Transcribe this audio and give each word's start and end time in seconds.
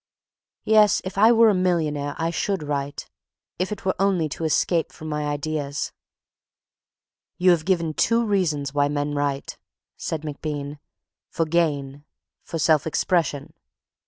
Yes; 0.63 0.99
if 1.05 1.15
I 1.15 1.31
were 1.31 1.51
a 1.51 1.53
millionaire 1.53 2.15
I 2.17 2.31
should 2.31 2.63
write, 2.63 3.05
if 3.59 3.71
it 3.71 3.85
were 3.85 3.93
only 3.99 4.27
to 4.29 4.45
escape 4.45 4.91
from 4.91 5.09
my 5.09 5.27
ideas." 5.27 5.91
"You 7.37 7.51
have 7.51 7.65
given 7.65 7.93
two 7.93 8.25
reasons 8.25 8.73
why 8.73 8.87
men 8.89 9.13
write," 9.13 9.59
said 9.97 10.23
MacBean: 10.23 10.79
"for 11.29 11.45
gain, 11.45 12.03
for 12.41 12.57
self 12.57 12.87
expression. 12.87 13.53